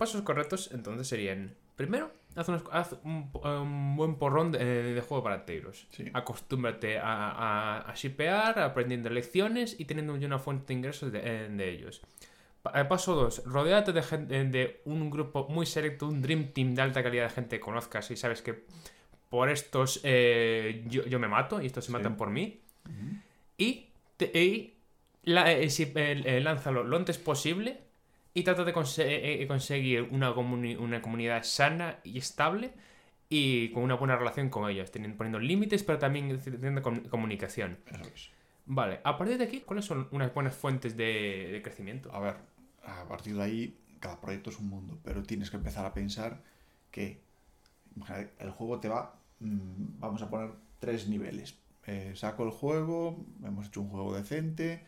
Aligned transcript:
pasos 0.00 0.22
correctos 0.22 0.70
entonces 0.72 1.06
serían, 1.06 1.54
primero, 1.76 2.10
haz, 2.34 2.48
unos- 2.48 2.64
haz 2.72 2.96
un, 3.04 3.30
un 3.44 3.96
buen 3.96 4.14
porrón 4.16 4.50
de, 4.52 4.64
de 4.94 5.00
juego 5.02 5.22
para 5.22 5.44
Teiros. 5.44 5.86
Sí. 5.90 6.06
Acostúmbrate 6.12 6.98
a, 6.98 7.30
a, 7.30 7.90
a 7.90 7.94
shipear, 7.94 8.58
aprendiendo 8.58 9.10
lecciones 9.10 9.76
y 9.78 9.84
teniendo 9.84 10.14
una 10.14 10.38
fuente 10.38 10.68
de 10.68 10.74
ingresos 10.74 11.12
de, 11.12 11.20
eh, 11.22 11.48
de 11.50 11.68
ellos. 11.70 12.00
Pa- 12.62 12.72
eh, 12.80 12.84
Paso 12.86 13.14
2. 13.14 13.42
Rodeate 13.44 13.92
de, 13.92 14.02
gente, 14.02 14.44
de 14.44 14.80
un 14.86 15.10
grupo 15.10 15.46
muy 15.48 15.66
selecto, 15.66 16.08
un 16.08 16.20
Dream 16.22 16.52
Team 16.52 16.74
de 16.74 16.82
alta 16.82 17.02
calidad 17.02 17.24
de 17.24 17.30
gente 17.30 17.56
que 17.56 17.60
conozcas 17.60 18.10
y 18.10 18.16
sabes 18.16 18.40
que 18.42 18.64
por 19.28 19.48
estos 19.50 20.00
eh, 20.02 20.84
yo, 20.88 21.04
yo 21.06 21.18
me 21.18 21.28
mato 21.28 21.60
y 21.62 21.66
estos 21.66 21.84
se 21.84 21.88
Sí. 21.88 21.92
matan 21.92 22.16
por 22.16 22.30
mí. 22.30 22.60
Y, 23.56 23.88
te- 24.16 24.32
y 24.38 24.78
la- 25.24 25.52
eh, 25.52 25.68
si- 25.70 25.84
eh, 25.94 26.22
eh, 26.24 26.40
lánzalo 26.40 26.84
lo 26.84 26.96
antes 26.96 27.18
posible 27.18 27.80
y 28.34 28.42
trata 28.42 28.64
de 28.64 28.74
conse- 28.74 29.04
eh, 29.04 29.42
eh, 29.42 29.46
conseguir 29.46 30.02
una, 30.10 30.34
comuni- 30.34 30.78
una 30.78 31.02
comunidad 31.02 31.42
sana 31.44 31.98
y 32.04 32.18
estable 32.18 32.72
y 33.28 33.70
con 33.70 33.82
una 33.84 33.94
buena 33.94 34.16
relación 34.16 34.48
con 34.50 34.68
ellos, 34.70 34.90
teniendo, 34.90 35.16
poniendo 35.16 35.38
límites, 35.38 35.82
pero 35.84 35.98
también 35.98 36.38
teniendo 36.40 36.82
com- 36.82 37.04
comunicación. 37.04 37.78
Es. 38.14 38.30
Vale, 38.66 39.00
a 39.04 39.16
partir 39.18 39.38
de 39.38 39.44
aquí, 39.44 39.60
¿cuáles 39.60 39.84
son 39.84 40.08
unas 40.12 40.32
buenas 40.32 40.54
fuentes 40.54 40.96
de, 40.96 41.48
de 41.52 41.62
crecimiento? 41.62 42.12
A 42.14 42.20
ver, 42.20 42.36
a 42.84 43.04
partir 43.08 43.34
de 43.34 43.42
ahí, 43.42 43.76
cada 43.98 44.20
proyecto 44.20 44.50
es 44.50 44.58
un 44.58 44.68
mundo, 44.68 44.98
pero 45.02 45.22
tienes 45.22 45.50
que 45.50 45.56
empezar 45.56 45.84
a 45.84 45.94
pensar 45.94 46.42
que 46.90 47.20
el 48.38 48.50
juego 48.50 48.80
te 48.80 48.88
va, 48.88 49.14
mm, 49.40 49.98
vamos 50.00 50.22
a 50.22 50.30
poner 50.30 50.50
tres 50.78 51.08
niveles. 51.08 51.58
Eh, 51.86 52.12
saco 52.14 52.44
el 52.44 52.50
juego, 52.50 53.24
hemos 53.44 53.66
hecho 53.66 53.80
un 53.80 53.88
juego 53.88 54.14
decente, 54.14 54.84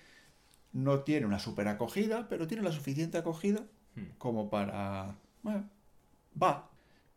no 0.73 1.01
tiene 1.01 1.27
una 1.27 1.39
super 1.39 1.69
acogida, 1.69 2.29
pero 2.29 2.47
tiene 2.47 2.63
la 2.63 2.73
suficiente 2.73 3.19
acogida 3.19 3.65
Hmm. 3.95 4.05
como 4.17 4.49
para... 4.49 5.17
Bueno, 5.43 5.69
va, 6.43 6.71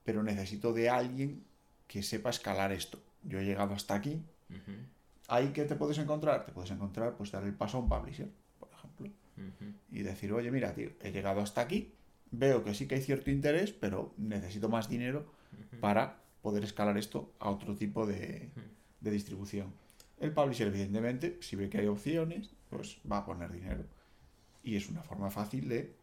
pero 0.04 0.23
necesito 0.23 0.73
de 0.73 0.90
alguien 0.90 1.44
que 1.88 2.04
sepa 2.04 2.30
escalar 2.32 2.74
esto. 2.74 2.99
Yo 3.24 3.40
he 3.40 3.46
llegado 3.46 3.74
hasta 3.74 3.96
aquí, 3.96 4.21
¿Ahí 5.27 5.54
qué 5.54 5.63
te 5.65 5.76
puedes 5.76 5.98
encontrar? 5.98 6.46
Te 6.46 6.52
puedes 6.52 6.70
encontrar, 6.71 7.15
pues, 7.15 7.32
dar 7.32 7.43
el 7.46 7.54
paso 7.54 7.77
a 7.77 7.82
un 7.82 7.90
publisher, 7.90 8.30
por 8.60 8.70
ejemplo. 8.71 9.10
Y 9.91 10.04
decir, 10.04 10.32
oye, 10.34 10.52
mira, 10.52 10.74
tío, 10.74 10.91
he 11.02 11.12
llegado 11.12 11.41
hasta 11.41 11.62
aquí, 11.62 11.93
veo 12.32 12.63
que 12.63 12.74
sí 12.76 12.87
que 12.87 12.96
hay 12.96 13.02
cierto 13.02 13.32
interés, 13.32 13.71
pero 13.71 14.13
necesito 14.18 14.70
más 14.70 14.87
dinero 14.90 15.26
para 15.80 16.18
poder 16.41 16.63
escalar 16.65 16.98
esto 16.98 17.32
a 17.40 17.49
otro 17.49 17.76
tipo 17.76 18.05
de, 18.05 18.49
de 18.99 19.12
distribución. 19.12 19.74
El 20.20 20.32
publisher, 20.32 20.68
evidentemente, 20.68 21.38
si 21.41 21.55
ve 21.55 21.70
que 21.70 21.80
hay 21.80 21.88
opciones, 21.88 22.49
pues 22.70 22.98
va 23.10 23.18
a 23.20 23.26
poner 23.26 23.52
dinero. 23.52 23.84
Y 24.63 24.76
es 24.76 24.90
una 24.90 25.04
forma 25.04 25.30
fácil 25.30 25.68
de 25.70 25.94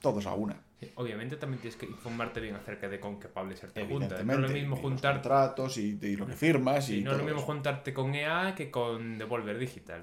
todos 0.00 0.26
a 0.26 0.34
una. 0.34 0.60
Sí, 0.80 0.90
Obviamente 0.96 1.36
también 1.36 1.60
tienes 1.60 1.76
que 1.76 1.86
informarte 1.86 2.40
bien 2.40 2.56
acerca 2.56 2.88
de 2.88 2.98
con 2.98 3.20
qué 3.20 3.28
publisher 3.28 3.70
te 3.70 3.86
juntas. 3.86 4.24
No 4.24 4.32
es 4.32 4.38
lo 4.40 4.48
mismo 4.48 4.76
juntarte 4.76 5.28
contratos 5.28 5.78
y, 5.78 5.98
y 6.02 6.16
lo 6.16 6.26
que 6.26 6.32
firmas 6.32 6.86
Sí, 6.86 6.98
y 6.98 7.04
no 7.04 7.12
es 7.12 7.18
lo 7.18 7.24
mismo 7.24 7.38
eso. 7.38 7.46
juntarte 7.46 7.94
con 7.94 8.14
EA 8.14 8.54
que 8.56 8.70
con 8.70 9.16
Devolver 9.16 9.58
Digital. 9.58 10.00